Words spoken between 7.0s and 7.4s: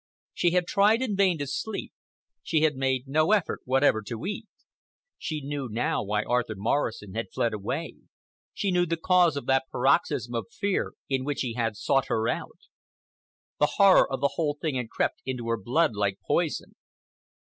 had